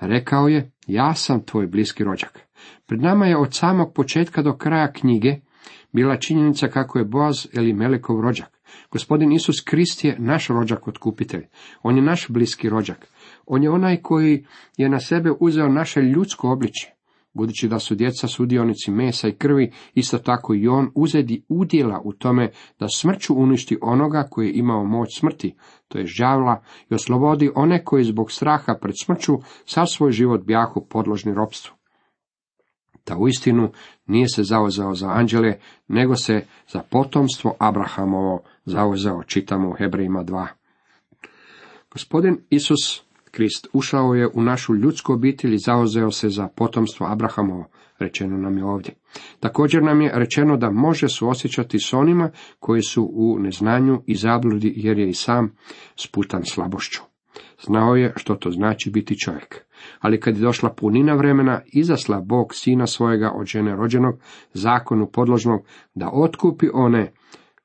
Rekao 0.00 0.48
je, 0.48 0.70
ja 0.86 1.14
sam 1.14 1.42
tvoj 1.42 1.66
bliski 1.66 2.04
rođak. 2.04 2.40
Pred 2.86 3.00
nama 3.00 3.26
je 3.26 3.36
od 3.36 3.54
samog 3.54 3.92
početka 3.94 4.42
do 4.42 4.56
kraja 4.56 4.92
knjige 4.92 5.36
bila 5.92 6.16
činjenica 6.16 6.68
kako 6.68 6.98
je 6.98 7.04
Boaz 7.04 7.46
Elimelekov 7.54 8.20
rođak. 8.20 8.56
Gospodin 8.90 9.32
Isus 9.32 9.60
Krist 9.60 10.04
je 10.04 10.16
naš 10.18 10.48
rođak 10.48 10.88
otkupitelj. 10.88 11.44
On 11.82 11.96
je 11.96 12.02
naš 12.02 12.28
bliski 12.28 12.68
rođak. 12.68 13.08
On 13.46 13.62
je 13.62 13.70
onaj 13.70 13.96
koji 14.02 14.46
je 14.76 14.88
na 14.88 15.00
sebe 15.00 15.32
uzeo 15.40 15.68
naše 15.68 16.00
ljudsko 16.00 16.50
obličje. 16.50 16.92
Budući 17.34 17.68
da 17.68 17.78
su 17.78 17.94
djeca 17.94 18.28
sudionici 18.28 18.90
mesa 18.90 19.28
i 19.28 19.32
krvi, 19.32 19.72
isto 19.94 20.18
tako 20.18 20.54
i 20.54 20.68
on 20.68 20.90
uzedi 20.94 21.44
udjela 21.48 22.00
u 22.04 22.12
tome 22.12 22.50
da 22.78 22.86
smrću 22.88 23.34
uništi 23.34 23.78
onoga 23.82 24.28
koji 24.30 24.46
je 24.46 24.52
imao 24.52 24.84
moć 24.84 25.18
smrti, 25.18 25.54
to 25.88 25.98
je 25.98 26.06
žavla, 26.06 26.62
i 26.90 26.94
oslobodi 26.94 27.50
one 27.54 27.84
koji 27.84 28.04
zbog 28.04 28.32
straha 28.32 28.74
pred 28.80 28.94
smrću 29.04 29.32
sav 29.64 29.86
svoj 29.86 30.12
život 30.12 30.44
bjahu 30.44 30.86
podložni 30.90 31.34
ropstvu 31.34 31.76
da 33.06 33.16
uistinu 33.18 33.70
nije 34.06 34.28
se 34.28 34.42
zauzeo 34.42 34.94
za 34.94 35.08
anđele, 35.08 35.58
nego 35.88 36.16
se 36.16 36.44
za 36.68 36.82
potomstvo 36.90 37.56
Abrahamovo 37.58 38.42
zauzeo, 38.64 39.22
čitamo 39.22 39.68
u 39.68 39.72
Hebrejima 39.72 40.24
2. 40.24 40.46
Gospodin 41.90 42.38
Isus 42.50 43.06
Krist 43.30 43.68
ušao 43.72 44.14
je 44.14 44.28
u 44.34 44.42
našu 44.42 44.74
ljudsku 44.74 45.12
obitelj 45.12 45.54
i 45.54 45.58
zauzeo 45.58 46.10
se 46.10 46.28
za 46.28 46.48
potomstvo 46.56 47.06
Abrahamovo, 47.06 47.68
rečeno 47.98 48.36
nam 48.36 48.58
je 48.58 48.64
ovdje. 48.64 48.94
Također 49.40 49.82
nam 49.82 50.00
je 50.02 50.12
rečeno 50.14 50.56
da 50.56 50.70
može 50.70 51.08
suosjećati 51.08 51.78
s 51.78 51.92
onima 51.92 52.30
koji 52.58 52.82
su 52.82 53.10
u 53.12 53.38
neznanju 53.38 54.02
i 54.06 54.14
zabludi 54.14 54.72
jer 54.76 54.98
je 54.98 55.08
i 55.08 55.14
sam 55.14 55.56
sputan 55.96 56.44
slabošću. 56.44 57.15
Znao 57.60 57.96
je 57.96 58.12
što 58.16 58.34
to 58.34 58.50
znači 58.50 58.90
biti 58.90 59.18
čovjek. 59.18 59.64
Ali 60.00 60.20
kad 60.20 60.36
je 60.36 60.42
došla 60.42 60.74
punina 60.74 61.14
vremena, 61.14 61.60
izasla 61.66 62.20
Bog 62.20 62.54
sina 62.54 62.86
svojega 62.86 63.30
od 63.34 63.46
žene 63.46 63.76
rođenog, 63.76 64.18
zakonu 64.52 65.10
podložnog, 65.12 65.60
da 65.94 66.10
otkupi 66.12 66.66
one 66.74 67.12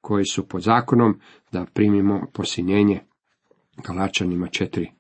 koji 0.02 0.26
su 0.26 0.48
pod 0.48 0.62
zakonom, 0.62 1.20
da 1.52 1.66
primimo 1.74 2.28
posinjenje. 2.34 3.00
Galačanima 3.88 4.48
četiri. 4.48 4.92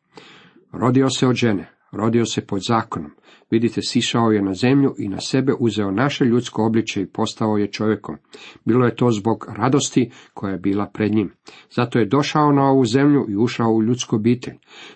Rodio 0.71 1.09
se 1.09 1.27
od 1.27 1.35
žene, 1.35 1.69
rodio 1.91 2.25
se 2.25 2.41
pod 2.41 2.61
zakonom. 2.67 3.11
Vidite, 3.51 3.81
sišao 3.81 4.31
je 4.31 4.41
na 4.41 4.53
zemlju 4.53 4.95
i 4.97 5.07
na 5.07 5.19
sebe 5.19 5.53
uzeo 5.59 5.91
naše 5.91 6.25
ljudsko 6.25 6.65
obličje 6.65 7.03
i 7.03 7.07
postao 7.07 7.57
je 7.57 7.71
čovjekom. 7.71 8.17
Bilo 8.65 8.85
je 8.85 8.95
to 8.95 9.11
zbog 9.11 9.45
radosti 9.57 10.11
koja 10.33 10.51
je 10.51 10.59
bila 10.59 10.85
pred 10.93 11.11
njim. 11.11 11.31
Zato 11.75 11.99
je 11.99 12.05
došao 12.05 12.51
na 12.51 12.69
ovu 12.69 12.85
zemlju 12.85 13.25
i 13.29 13.35
ušao 13.35 13.71
u 13.71 13.83
ljudsku 13.83 14.15
obitelj. 14.15 14.53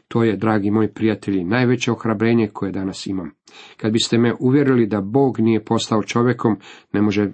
To 0.07 0.23
je, 0.23 0.37
dragi 0.37 0.71
moji 0.71 0.93
prijatelji, 0.93 1.43
najveće 1.43 1.91
ohrabrenje 1.91 2.49
koje 2.53 2.71
danas 2.71 3.07
imam. 3.07 3.31
Kad 3.77 3.91
biste 3.91 4.17
me 4.17 4.33
uvjerili 4.39 4.87
da 4.87 5.01
Bog 5.01 5.39
nije 5.39 5.65
postao 5.65 6.03
čovjekom, 6.03 6.57
ne 6.93 7.01
može 7.01 7.31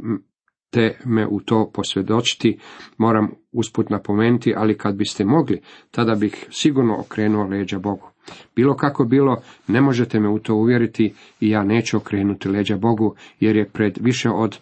te 0.72 0.98
me 1.06 1.27
u 1.27 1.39
to 1.39 1.72
posvjedočiti, 1.74 2.60
moram 2.98 3.32
usput 3.51 3.89
napomenuti, 3.89 4.53
ali 4.58 4.77
kad 4.77 4.96
biste 4.96 5.25
mogli, 5.25 5.62
tada 5.91 6.15
bih 6.15 6.48
sigurno 6.50 7.00
okrenuo 7.00 7.48
leđa 7.48 7.80
Bogu. 7.80 8.11
Bilo 8.55 8.75
kako 8.75 9.05
bilo, 9.05 9.41
ne 9.67 9.81
možete 9.81 10.19
me 10.19 10.29
u 10.29 10.39
to 10.39 10.55
uvjeriti 10.55 11.13
i 11.39 11.49
ja 11.49 11.63
neću 11.63 11.97
okrenuti 11.97 12.49
leđa 12.49 12.77
Bogu, 12.77 13.15
jer 13.39 13.55
je 13.55 13.69
pred 13.69 13.97
više 14.01 14.29
od 14.29 14.59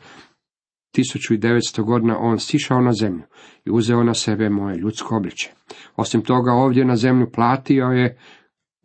1900 0.97 1.83
godina 1.83 2.17
on 2.19 2.39
sišao 2.39 2.81
na 2.81 2.91
zemlju 2.93 3.23
i 3.65 3.71
uzeo 3.71 4.03
na 4.03 4.13
sebe 4.13 4.49
moje 4.49 4.77
ljudsko 4.77 5.17
obliče. 5.17 5.51
Osim 5.95 6.21
toga 6.21 6.51
ovdje 6.51 6.85
na 6.85 6.95
zemlju 6.95 7.31
platio 7.31 7.85
je, 7.85 8.17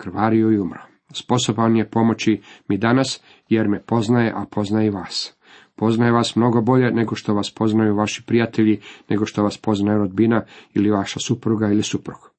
krvario 0.01 0.53
i 0.53 0.59
umro. 0.59 0.81
Sposoban 1.13 1.77
je 1.77 1.91
pomoći 1.91 2.41
mi 2.69 2.79
danas, 2.79 3.23
jer 3.49 3.69
me 3.69 3.83
poznaje, 3.83 4.33
a 4.37 4.45
poznaje 4.51 4.87
i 4.87 4.91
vas. 4.91 5.37
Poznaje 5.77 6.13
vas 6.13 6.37
mnogo 6.37 6.61
bolje 6.61 6.91
nego 6.91 7.15
što 7.15 7.35
vas 7.35 7.55
poznaju 7.55 7.97
vaši 7.97 8.25
prijatelji, 8.27 8.81
nego 9.09 9.27
što 9.27 9.43
vas 9.43 9.59
poznaje 9.59 9.99
rodbina 9.99 10.45
ili 10.75 10.91
vaša 10.91 11.21
supruga 11.21 11.67
ili 11.67 11.83
suprug. 11.83 12.34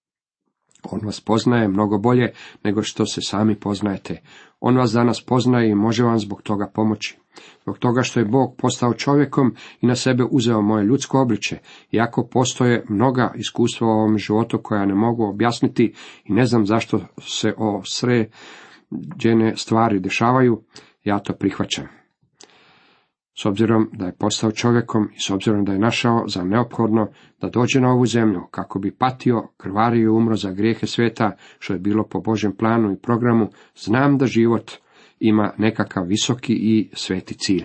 On 0.92 1.00
vas 1.04 1.22
poznaje 1.22 1.68
mnogo 1.68 1.98
bolje 1.98 2.32
nego 2.64 2.84
što 2.84 3.06
se 3.06 3.22
sami 3.22 3.60
poznajete. 3.60 4.22
On 4.60 4.78
vas 4.78 4.92
danas 4.92 5.26
poznaje 5.26 5.70
i 5.70 5.76
može 5.76 6.04
vam 6.04 6.20
zbog 6.20 6.42
toga 6.42 6.72
pomoći. 6.74 7.18
Zbog 7.62 7.78
toga 7.78 8.02
što 8.02 8.20
je 8.20 8.26
Bog 8.26 8.56
postao 8.58 8.94
čovjekom 8.94 9.56
i 9.82 9.88
na 9.88 9.96
sebe 9.96 10.24
uzeo 10.32 10.62
moje 10.62 10.86
ljudsko 10.86 11.22
obliče, 11.22 11.58
iako 11.92 12.28
postoje 12.28 12.86
mnoga 12.90 13.34
iskustva 13.36 13.88
u 13.88 13.92
ovom 13.92 14.18
životu 14.18 14.60
koja 14.64 14.86
ne 14.86 14.96
mogu 14.96 15.24
objasniti 15.24 15.94
i 16.26 16.34
ne 16.34 16.46
znam 16.46 16.66
zašto 16.66 17.00
se 17.22 17.54
o 17.58 17.82
sređene 17.86 19.56
stvari 19.56 20.00
dešavaju, 20.00 20.62
ja 21.04 21.20
to 21.20 21.34
prihvaćam. 21.34 22.05
S 23.38 23.46
obzirom 23.46 23.90
da 23.94 24.06
je 24.06 24.16
postao 24.16 24.52
čovjekom 24.52 25.10
i 25.16 25.20
s 25.20 25.30
obzirom 25.30 25.66
da 25.66 25.72
je 25.72 25.80
našao 25.80 26.28
za 26.28 26.44
neophodno 26.44 27.08
da 27.42 27.50
dođe 27.50 27.82
na 27.82 27.92
ovu 27.92 28.06
zemlju 28.06 28.42
kako 28.52 28.80
bi 28.80 28.92
patio, 28.92 29.48
krvario 29.58 30.04
i 30.04 30.08
umro 30.08 30.36
za 30.36 30.52
grijehe 30.52 30.88
sveta, 30.88 31.32
što 31.60 31.74
je 31.74 31.80
bilo 31.80 32.04
po 32.04 32.20
Božem 32.22 32.56
planu 32.56 32.92
i 32.92 33.02
programu, 33.02 33.50
znam 33.76 34.18
da 34.18 34.26
život 34.26 34.72
ima 35.20 35.54
nekakav 35.58 36.06
visoki 36.06 36.54
i 36.54 36.90
sveti 36.94 37.34
cilj. 37.38 37.64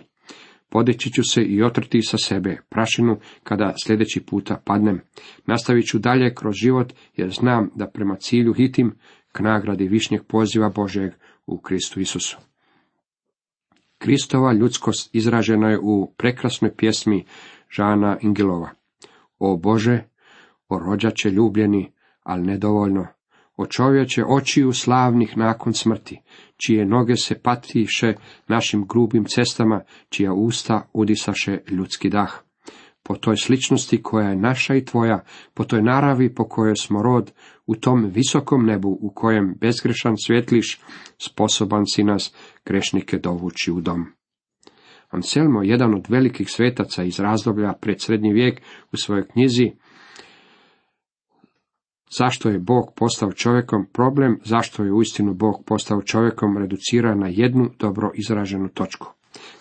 Podići 0.68 1.12
ću 1.12 1.22
se 1.22 1.42
i 1.42 1.62
otrti 1.62 2.02
sa 2.02 2.16
sebe 2.18 2.58
prašinu 2.68 3.16
kada 3.42 3.74
sljedeći 3.84 4.20
puta 4.20 4.62
padnem. 4.64 5.00
Nastavit 5.46 5.86
ću 5.86 5.98
dalje 5.98 6.34
kroz 6.34 6.54
život 6.54 6.92
jer 7.16 7.30
znam 7.30 7.70
da 7.74 7.86
prema 7.86 8.16
cilju 8.16 8.52
hitim 8.52 8.94
k 9.32 9.40
nagradi 9.40 9.88
višnjeg 9.88 10.22
poziva 10.28 10.68
Božeg 10.68 11.12
u 11.46 11.60
Kristu 11.60 12.00
Isusu. 12.00 12.49
Kristova 14.02 14.52
ljudskost 14.52 15.10
izražena 15.12 15.70
je 15.70 15.78
u 15.82 16.14
prekrasnoj 16.16 16.76
pjesmi 16.76 17.24
Žana 17.76 18.18
Ingelova. 18.22 18.70
O 19.38 19.56
Bože, 19.56 20.04
o 20.68 20.78
rođače 20.78 21.30
ljubljeni, 21.30 21.92
ali 22.22 22.42
nedovoljno, 22.42 23.06
o 23.56 23.66
čovječe 23.66 24.24
očiju 24.24 24.72
slavnih 24.72 25.36
nakon 25.36 25.74
smrti, 25.74 26.20
čije 26.56 26.86
noge 26.86 27.16
se 27.16 27.38
patiše 27.42 28.14
našim 28.48 28.86
grubim 28.86 29.24
cestama, 29.24 29.80
čija 30.08 30.32
usta 30.32 30.88
udisaše 30.92 31.58
ljudski 31.70 32.10
dah. 32.10 32.42
Po 33.02 33.16
toj 33.16 33.36
sličnosti 33.36 34.02
koja 34.02 34.28
je 34.28 34.36
naša 34.36 34.74
i 34.74 34.84
tvoja, 34.84 35.24
po 35.54 35.64
toj 35.64 35.82
naravi 35.82 36.34
po 36.34 36.48
kojoj 36.48 36.76
smo 36.76 37.02
rod, 37.02 37.32
u 37.66 37.76
tom 37.76 38.10
visokom 38.14 38.66
nebu 38.66 38.98
u 39.00 39.12
kojem 39.14 39.54
bezgrešan 39.60 40.14
svjetliš, 40.16 40.80
sposoban 41.18 41.86
si 41.86 42.04
nas 42.04 42.34
grešnike 42.64 43.18
dovući 43.18 43.72
u 43.72 43.80
dom. 43.80 44.06
Anselmo, 45.08 45.62
jedan 45.62 45.94
od 45.94 46.06
velikih 46.08 46.50
svetaca 46.50 47.02
iz 47.02 47.20
razdoblja 47.20 47.72
pred 47.80 48.00
srednji 48.00 48.32
vijek, 48.32 48.60
u 48.92 48.96
svojoj 48.96 49.28
knjizi 49.28 49.72
Zašto 52.18 52.48
je 52.48 52.58
Bog 52.58 52.92
postao 52.96 53.32
čovjekom 53.32 53.86
problem, 53.92 54.38
zašto 54.44 54.84
je 54.84 54.92
uistinu 54.92 55.34
Bog 55.34 55.64
postao 55.66 56.02
čovjekom, 56.02 56.58
reducira 56.58 57.14
na 57.14 57.28
jednu 57.28 57.70
dobro 57.78 58.10
izraženu 58.14 58.68
točku. 58.68 59.06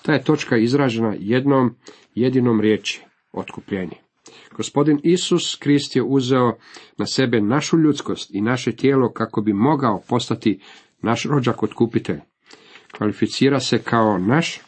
Ta 0.02 0.14
je 0.14 0.24
točka 0.24 0.58
izražena 0.58 1.16
jednom 1.20 1.76
jedinom 2.16 2.62
riječi, 2.62 3.06
otkupljenje. 3.32 3.98
Gospodin 4.58 5.00
Isus 5.04 5.56
Krist 5.56 5.96
je 5.96 6.04
uzeo 6.04 6.58
na 6.98 7.06
sebe 7.06 7.42
našu 7.42 7.78
ljudskost 7.78 8.32
i 8.34 8.42
naše 8.42 8.72
tijelo 8.72 9.12
kako 9.12 9.42
bi 9.42 9.54
mogao 9.54 10.02
postati 10.08 10.60
naš 11.02 11.24
rođak 11.24 11.64
otkupitelj. 11.64 12.20
Kvalificira 12.98 13.60
se 13.60 13.78
kao 13.78 14.18
naš 14.18 14.62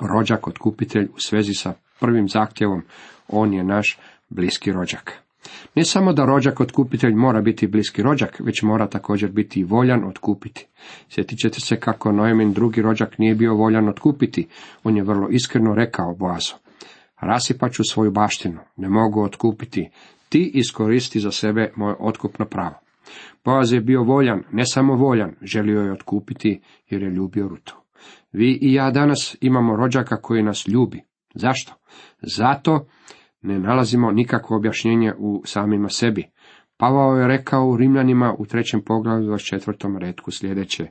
rođak 0.00 0.48
otkupitelj 0.48 1.04
u 1.04 1.18
svezi 1.18 1.54
sa 1.54 1.72
prvim 2.00 2.28
zahtjevom, 2.28 2.82
on 3.28 3.54
je 3.54 3.64
naš 3.64 3.98
bliski 4.28 4.72
rođak. 4.72 5.12
Ne 5.74 5.84
samo 5.84 6.12
da 6.12 6.24
rođak 6.24 6.60
otkupitelj 6.60 7.14
mora 7.14 7.40
biti 7.40 7.66
bliski 7.66 8.02
rođak, 8.02 8.40
već 8.40 8.62
mora 8.62 8.88
također 8.88 9.30
biti 9.30 9.60
i 9.60 9.64
voljan 9.64 10.04
otkupiti. 10.04 10.66
Sjetit 11.08 11.38
ćete 11.38 11.60
se 11.60 11.76
kako 11.76 12.12
Noemin 12.12 12.52
drugi 12.52 12.82
rođak 12.82 13.18
nije 13.18 13.34
bio 13.34 13.54
voljan 13.54 13.88
otkupiti, 13.88 14.48
on 14.84 14.96
je 14.96 15.02
vrlo 15.02 15.28
iskreno 15.28 15.74
rekao 15.74 16.14
Boazu. 16.14 16.63
Rasipat 17.20 17.72
ću 17.72 17.82
svoju 17.84 18.10
baštinu, 18.10 18.60
ne 18.76 18.88
mogu 18.88 19.22
otkupiti, 19.22 19.90
ti 20.28 20.50
iskoristi 20.54 21.20
za 21.20 21.30
sebe 21.30 21.72
moje 21.76 21.96
otkupno 22.00 22.46
pravo. 22.46 22.74
Boaz 23.44 23.72
je 23.72 23.80
bio 23.80 24.02
voljan, 24.02 24.42
ne 24.52 24.62
samo 24.66 24.94
voljan, 24.94 25.34
želio 25.42 25.80
je 25.80 25.92
otkupiti 25.92 26.60
jer 26.90 27.02
je 27.02 27.10
ljubio 27.10 27.48
Rutu. 27.48 27.76
Vi 28.32 28.58
i 28.62 28.74
ja 28.74 28.90
danas 28.90 29.36
imamo 29.40 29.76
rođaka 29.76 30.16
koji 30.16 30.42
nas 30.42 30.68
ljubi. 30.68 31.02
Zašto? 31.34 31.72
Zato 32.22 32.86
ne 33.42 33.58
nalazimo 33.58 34.10
nikakvo 34.10 34.56
objašnjenje 34.56 35.12
u 35.18 35.42
samima 35.44 35.88
sebi. 35.88 36.26
Pavao 36.76 37.16
je 37.16 37.28
rekao 37.28 37.68
u 37.68 37.76
Rimljanima 37.76 38.34
u 38.38 38.46
trećem 38.46 38.82
poglavlju 38.84 39.38
četvrtom 39.38 39.98
redku 39.98 40.30
sljedeće, 40.30 40.86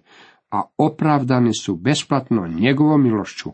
a 0.52 0.62
opravdani 0.78 1.54
su 1.54 1.76
besplatno 1.76 2.48
njegovom 2.48 3.04
milošću 3.04 3.50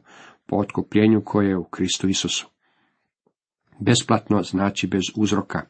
po 0.48 0.56
otkupljenju 0.56 1.22
koje 1.26 1.50
je 1.50 1.58
u 1.58 1.64
Kristu 1.64 2.08
Isusu. 2.08 2.50
Besplatno 3.80 4.44
znači 4.44 4.88
bez 4.88 5.04
uzroka. 5.16 5.62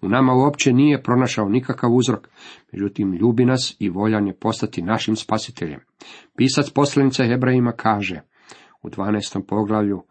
U 0.00 0.08
nama 0.08 0.34
uopće 0.34 0.72
nije 0.72 1.02
pronašao 1.02 1.48
nikakav 1.48 1.94
uzrok, 1.94 2.28
međutim 2.72 3.12
ljubi 3.12 3.44
nas 3.44 3.76
i 3.78 3.88
voljan 3.88 4.26
je 4.26 4.34
postati 4.34 4.82
našim 4.82 5.16
spasiteljem. 5.16 5.80
Pisac 6.36 6.70
poslanice 6.70 7.26
Hebrajima 7.26 7.72
kaže 7.72 8.20
u 8.82 8.88
12. 8.88 9.46
poglavlju, 9.48 10.02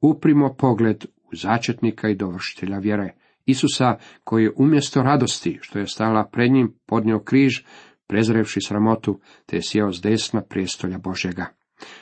uprimo 0.00 0.54
pogled 0.58 1.04
začetnika 1.32 2.08
i 2.08 2.14
dovršitelja 2.14 2.78
vjere, 2.78 3.14
Isusa 3.46 3.96
koji 4.24 4.44
je 4.44 4.52
umjesto 4.56 5.02
radosti 5.02 5.58
što 5.62 5.78
je 5.78 5.86
stala 5.86 6.28
pred 6.32 6.52
njim 6.52 6.74
podnio 6.86 7.18
križ, 7.18 7.60
prezrevši 8.06 8.60
sramotu, 8.66 9.20
te 9.46 9.56
je 9.56 9.62
sjeo 9.62 9.92
s 9.92 10.00
desna 10.00 10.42
prijestolja 10.42 10.98
Božjega. 10.98 11.46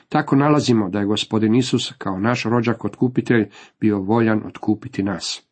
Tako 0.08 0.36
nalazimo 0.36 0.88
da 0.88 0.98
je 0.98 1.06
gospodin 1.06 1.54
Isus 1.54 1.92
kao 1.98 2.18
naš 2.18 2.44
rođak 2.44 2.84
otkupitelj 2.84 3.48
bio 3.80 3.98
voljan 3.98 4.46
otkupiti 4.46 5.02
nas. 5.02 5.48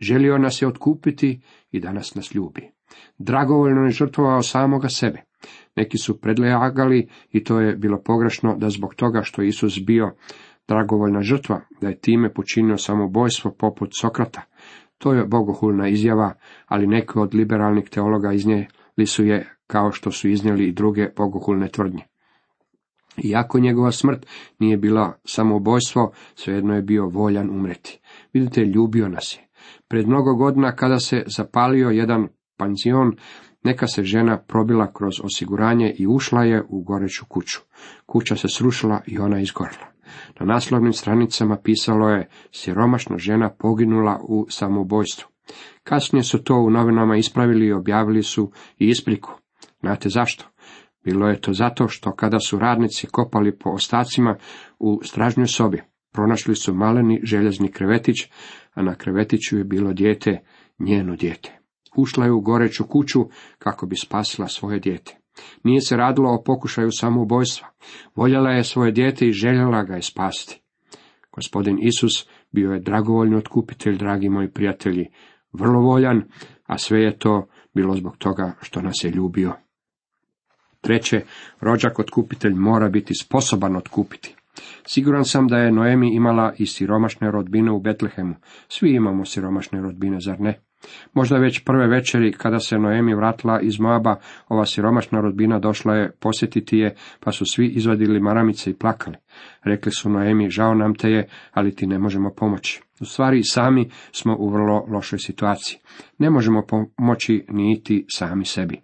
Želio 0.00 0.38
nas 0.38 0.62
je 0.62 0.68
otkupiti 0.68 1.40
i 1.70 1.80
danas 1.80 2.14
nas 2.14 2.34
ljubi. 2.34 2.70
Dragovoljno 3.18 3.84
je 3.84 3.90
žrtvovao 3.90 4.42
samoga 4.42 4.88
sebe. 4.88 5.22
Neki 5.76 5.98
su 5.98 6.20
predlagali 6.20 7.08
i 7.30 7.44
to 7.44 7.60
je 7.60 7.76
bilo 7.76 8.02
pogrešno 8.02 8.56
da 8.56 8.70
zbog 8.70 8.94
toga 8.94 9.22
što 9.22 9.42
Isus 9.42 9.78
bio 9.86 10.14
dragovoljna 10.68 11.22
žrtva, 11.22 11.60
da 11.80 11.88
je 11.88 12.00
time 12.00 12.34
počinio 12.34 12.76
samobojstvo 12.78 13.50
poput 13.58 13.90
Sokrata. 14.00 14.42
To 14.98 15.12
je 15.12 15.26
bogohulna 15.26 15.88
izjava, 15.88 16.34
ali 16.66 16.86
neki 16.86 17.18
od 17.18 17.34
liberalnih 17.34 17.88
teologa 17.90 18.32
iznijeli 18.32 19.06
su 19.06 19.24
je 19.24 19.56
kao 19.66 19.92
što 19.92 20.10
su 20.10 20.28
iznijeli 20.28 20.68
i 20.68 20.72
druge 20.72 21.08
bogohulne 21.16 21.68
tvrdnje. 21.68 22.02
Iako 23.16 23.58
njegova 23.58 23.92
smrt 23.92 24.26
nije 24.58 24.76
bila 24.76 25.18
samobojstvo, 25.24 26.12
svejedno 26.34 26.74
je 26.74 26.82
bio 26.82 27.06
voljan 27.06 27.50
umreti. 27.50 28.00
Vidite, 28.32 28.64
ljubio 28.64 29.08
nas 29.08 29.38
je. 29.38 29.48
Pred 29.88 30.08
mnogo 30.08 30.34
godina 30.34 30.76
kada 30.76 30.98
se 30.98 31.22
zapalio 31.26 31.88
jedan 31.88 32.28
panzion, 32.56 33.16
neka 33.64 33.86
se 33.86 34.02
žena 34.02 34.38
probila 34.38 34.92
kroz 34.92 35.14
osiguranje 35.22 35.94
i 35.98 36.06
ušla 36.06 36.44
je 36.44 36.62
u 36.68 36.82
goreću 36.82 37.24
kuću. 37.28 37.60
Kuća 38.06 38.36
se 38.36 38.48
srušila 38.48 39.00
i 39.06 39.18
ona 39.18 39.40
izgorila. 39.40 39.86
Na 40.40 40.46
naslovnim 40.46 40.92
stranicama 40.92 41.56
pisalo 41.64 42.08
je 42.08 42.28
siromašna 42.52 43.18
žena 43.18 43.50
poginula 43.58 44.20
u 44.28 44.46
samobojstvu. 44.50 45.28
Kasnije 45.82 46.22
su 46.22 46.44
to 46.44 46.56
u 46.56 46.70
novinama 46.70 47.16
ispravili 47.16 47.66
i 47.66 47.72
objavili 47.72 48.22
su 48.22 48.50
i 48.78 48.88
ispriku. 48.88 49.32
Znate 49.80 50.08
zašto? 50.08 50.44
Bilo 51.04 51.28
je 51.28 51.40
to 51.40 51.52
zato 51.52 51.88
što 51.88 52.12
kada 52.12 52.38
su 52.38 52.58
radnici 52.58 53.06
kopali 53.06 53.58
po 53.58 53.70
ostacima 53.70 54.36
u 54.78 55.00
stražnjoj 55.02 55.46
sobi, 55.46 55.82
pronašli 56.12 56.54
su 56.54 56.74
maleni 56.74 57.20
željezni 57.22 57.72
krevetić, 57.72 58.16
a 58.74 58.82
na 58.82 58.94
krevetiću 58.94 59.58
je 59.58 59.64
bilo 59.64 59.92
dijete, 59.92 60.44
njeno 60.78 61.16
dijete. 61.16 61.58
Ušla 61.96 62.24
je 62.24 62.32
u 62.32 62.40
goreću 62.40 62.84
kuću 62.84 63.20
kako 63.58 63.86
bi 63.86 63.96
spasila 63.96 64.48
svoje 64.48 64.78
dijete. 64.78 65.18
Nije 65.64 65.80
se 65.80 65.96
radilo 65.96 66.30
o 66.30 66.42
pokušaju 66.42 66.90
samoubojstva. 66.92 67.68
Voljela 68.14 68.50
je 68.50 68.64
svoje 68.64 68.92
dijete 68.92 69.26
i 69.26 69.32
željela 69.32 69.82
ga 69.82 69.94
je 69.94 70.02
spasti. 70.02 70.60
Gospodin 71.32 71.78
Isus 71.82 72.28
bio 72.52 72.72
je 72.72 72.80
dragovoljni 72.80 73.36
otkupitelj, 73.36 73.98
dragi 73.98 74.28
moji 74.28 74.50
prijatelji, 74.50 75.08
vrlo 75.52 75.80
voljan, 75.80 76.22
a 76.64 76.78
sve 76.78 77.02
je 77.02 77.18
to 77.18 77.48
bilo 77.74 77.96
zbog 77.96 78.16
toga 78.16 78.54
što 78.62 78.82
nas 78.82 79.04
je 79.04 79.10
ljubio. 79.10 79.63
Treće, 80.84 81.20
rođak 81.60 81.98
otkupitelj 81.98 82.54
mora 82.54 82.88
biti 82.88 83.14
sposoban 83.14 83.76
otkupiti. 83.76 84.34
Siguran 84.86 85.24
sam 85.24 85.46
da 85.46 85.56
je 85.56 85.72
Noemi 85.72 86.14
imala 86.14 86.52
i 86.58 86.66
siromašne 86.66 87.30
rodbine 87.30 87.70
u 87.70 87.80
Betlehemu. 87.80 88.34
Svi 88.68 88.94
imamo 88.94 89.24
siromašne 89.24 89.80
rodbine, 89.80 90.20
zar 90.20 90.40
ne? 90.40 90.60
Možda 91.14 91.38
već 91.38 91.64
prve 91.64 91.86
večeri, 91.86 92.32
kada 92.32 92.58
se 92.58 92.78
Noemi 92.78 93.14
vratila 93.14 93.60
iz 93.60 93.80
Moaba, 93.80 94.16
ova 94.48 94.66
siromašna 94.66 95.20
rodbina 95.20 95.58
došla 95.58 95.94
je 95.94 96.12
posjetiti 96.20 96.78
je, 96.78 96.94
pa 97.20 97.32
su 97.32 97.44
svi 97.46 97.66
izvadili 97.66 98.20
maramice 98.20 98.70
i 98.70 98.74
plakali. 98.74 99.16
Rekli 99.62 99.92
su 99.92 100.10
Noemi, 100.10 100.50
žao 100.50 100.74
nam 100.74 100.94
te 100.94 101.10
je, 101.10 101.28
ali 101.52 101.74
ti 101.74 101.86
ne 101.86 101.98
možemo 101.98 102.30
pomoći. 102.36 102.82
U 103.00 103.04
stvari 103.04 103.42
sami 103.42 103.90
smo 104.12 104.36
u 104.38 104.48
vrlo 104.48 104.86
lošoj 104.88 105.18
situaciji. 105.18 105.78
Ne 106.18 106.30
možemo 106.30 106.62
pomoći 106.66 107.46
niti 107.48 108.06
sami 108.16 108.44
sebi. 108.44 108.80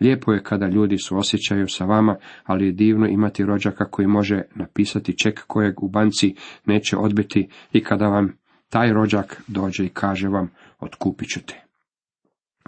Lijepo 0.00 0.32
je 0.32 0.42
kada 0.42 0.66
ljudi 0.66 0.98
su 0.98 1.16
osjećaju 1.16 1.68
sa 1.68 1.84
vama, 1.84 2.16
ali 2.44 2.66
je 2.66 2.72
divno 2.72 3.06
imati 3.06 3.44
rođaka 3.44 3.84
koji 3.84 4.08
može 4.08 4.42
napisati 4.54 5.18
ček 5.18 5.44
kojeg 5.46 5.82
u 5.82 5.88
banci 5.88 6.34
neće 6.66 6.96
odbiti 6.96 7.48
i 7.72 7.82
kada 7.82 8.08
vam 8.08 8.32
taj 8.68 8.92
rođak 8.92 9.42
dođe 9.46 9.84
i 9.84 9.88
kaže 9.88 10.28
vam 10.28 10.50
otkupit 10.80 11.28
ću 11.28 11.40
te. 11.46 11.70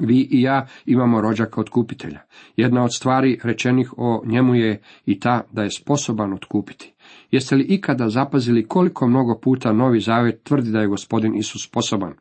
Vi 0.01 0.29
i 0.31 0.43
ja 0.43 0.67
imamo 0.87 1.21
rođaka 1.21 1.61
otkupitelja. 1.61 2.21
Jedna 2.57 2.85
od 2.85 2.95
stvari 2.95 3.39
rečenih 3.43 3.95
o 3.97 4.23
njemu 4.27 4.55
je 4.55 4.83
i 5.07 5.21
ta 5.21 5.43
da 5.53 5.63
je 5.63 5.71
sposoban 5.71 6.33
otkupiti. 6.33 6.93
Jeste 7.31 7.57
li 7.57 7.65
ikada 7.65 8.09
zapazili 8.09 8.67
koliko 8.69 9.09
mnogo 9.09 9.39
puta 9.43 9.73
Novi 9.73 10.01
Zavjet 10.01 10.43
tvrdi 10.43 10.71
da 10.71 10.81
je 10.81 10.87
gospodin 10.87 11.35
Isus 11.35 11.65
sposoban? 11.65 12.15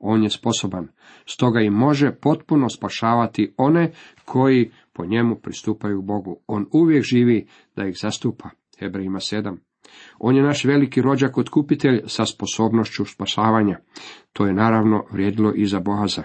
On 0.00 0.22
je 0.22 0.30
sposoban, 0.30 0.88
stoga 1.26 1.60
i 1.60 1.70
može 1.70 2.12
potpuno 2.12 2.68
spašavati 2.68 3.54
one 3.56 3.92
koji 4.24 4.70
po 4.92 5.06
njemu 5.06 5.36
pristupaju 5.36 6.02
Bogu. 6.02 6.40
On 6.46 6.66
uvijek 6.72 7.04
živi 7.04 7.46
da 7.76 7.86
ih 7.86 7.96
zastupa. 8.02 8.50
Hebrejima 8.78 9.18
7. 9.18 9.56
On 10.18 10.36
je 10.36 10.42
naš 10.42 10.64
veliki 10.64 11.02
rođak 11.02 11.38
otkupitelj 11.38 12.00
sa 12.06 12.26
sposobnošću 12.26 13.04
spašavanja. 13.04 13.78
To 14.32 14.46
je 14.46 14.54
naravno 14.54 15.04
vrijedilo 15.10 15.52
i 15.56 15.66
za 15.66 15.80
Boaza. 15.80 16.22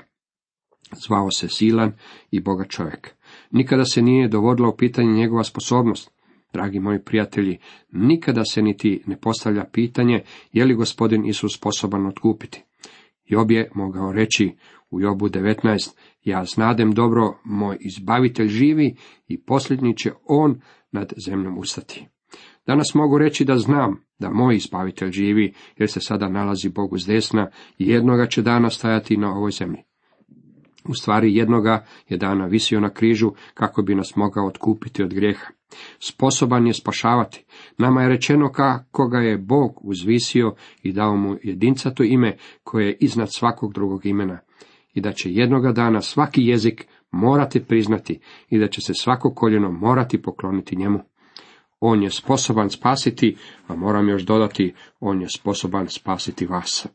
Zvao 1.05 1.31
se 1.31 1.47
silan 1.47 1.91
i 2.31 2.39
bogat 2.39 2.69
čovjek. 2.69 3.15
Nikada 3.51 3.85
se 3.85 4.01
nije 4.01 4.27
dovodilo 4.27 4.69
u 4.69 4.77
pitanje 4.77 5.13
njegova 5.13 5.43
sposobnost. 5.43 6.11
Dragi 6.53 6.79
moji 6.79 7.03
prijatelji, 7.03 7.57
nikada 7.91 8.43
se 8.45 8.61
niti 8.61 9.03
ne 9.05 9.17
postavlja 9.17 9.65
pitanje 9.71 10.23
je 10.51 10.65
li 10.65 10.75
gospodin 10.75 11.25
Isus 11.25 11.55
sposoban 11.55 12.05
otkupiti. 12.07 12.63
Job 13.25 13.51
je 13.51 13.71
mogao 13.75 14.11
reći 14.11 14.51
u 14.91 15.01
Jobu 15.01 15.29
19, 15.29 15.95
Ja 16.23 16.45
znadem 16.45 16.91
dobro, 16.91 17.39
moj 17.43 17.77
izbavitelj 17.79 18.47
živi 18.47 18.95
i 19.27 19.41
posljednji 19.41 19.97
će 19.97 20.11
on 20.25 20.61
nad 20.91 21.13
zemljom 21.25 21.57
ustati. 21.57 22.07
Danas 22.67 22.93
mogu 22.93 23.17
reći 23.17 23.45
da 23.45 23.57
znam 23.57 24.03
da 24.19 24.29
moj 24.29 24.55
izbavitelj 24.55 25.11
živi, 25.11 25.53
jer 25.77 25.91
se 25.91 25.99
sada 25.99 26.29
nalazi 26.29 26.69
Bogu 26.69 26.97
s 26.97 27.05
desna 27.05 27.49
i 27.77 27.89
jednoga 27.89 28.27
će 28.27 28.41
dana 28.41 28.69
stajati 28.69 29.17
na 29.17 29.35
ovoj 29.35 29.51
zemlji. 29.51 29.83
U 30.85 30.93
stvari 30.93 31.35
jednoga 31.35 31.85
je 32.09 32.17
dana 32.17 32.45
visio 32.45 32.79
na 32.79 32.89
križu 32.89 33.31
kako 33.53 33.81
bi 33.81 33.95
nas 33.95 34.15
mogao 34.15 34.47
otkupiti 34.47 35.03
od 35.03 35.13
grijeha. 35.13 35.47
Sposoban 35.99 36.67
je 36.67 36.73
spašavati. 36.73 37.45
Nama 37.77 38.01
je 38.01 38.09
rečeno 38.09 38.51
kako 38.51 39.07
ga 39.07 39.17
je 39.17 39.37
Bog 39.37 39.79
uzvisio 39.81 40.55
i 40.83 40.91
dao 40.91 41.15
mu 41.15 41.35
jedincato 41.43 42.03
ime 42.03 42.37
koje 42.63 42.87
je 42.87 42.97
iznad 42.99 43.33
svakog 43.33 43.73
drugog 43.73 44.05
imena. 44.05 44.39
I 44.93 45.01
da 45.01 45.11
će 45.11 45.31
jednoga 45.31 45.71
dana 45.71 46.01
svaki 46.01 46.41
jezik 46.45 46.87
morati 47.11 47.63
priznati 47.63 48.19
i 48.49 48.59
da 48.59 48.67
će 48.67 48.81
se 48.81 48.93
svako 48.93 49.33
koljeno 49.33 49.71
morati 49.71 50.21
pokloniti 50.21 50.75
njemu. 50.75 50.99
On 51.79 52.03
je 52.03 52.11
sposoban 52.11 52.69
spasiti, 52.69 53.35
a 53.67 53.75
moram 53.75 54.09
još 54.09 54.21
dodati, 54.21 54.73
on 54.99 55.21
je 55.21 55.29
sposoban 55.29 55.87
spasiti 55.87 56.45
vas. 56.45 56.87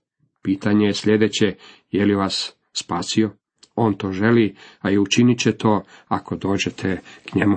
Pitanje 0.43 0.87
je 0.87 0.95
sljedeće, 0.95 1.55
je 1.91 2.05
li 2.05 2.15
vas 2.15 2.53
spasio? 2.73 3.31
On 3.75 3.95
to 3.95 4.13
želi, 4.13 4.57
a 4.81 4.91
i 4.91 4.99
učinit 4.99 5.39
će 5.39 5.53
to 5.53 5.83
ako 6.09 6.37
dođete 6.37 7.01
k 7.27 7.35
njemu. 7.35 7.57